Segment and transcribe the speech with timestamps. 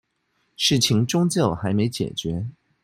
[0.55, 2.47] 事情終究還沒解決